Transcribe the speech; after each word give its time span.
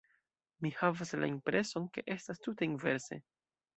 Mi 0.65 0.69
havas 0.77 1.13
la 1.23 1.29
impreson, 1.33 1.85
ke 1.99 2.05
estas 2.17 2.43
tute 2.47 2.69
inverse. 2.71 3.21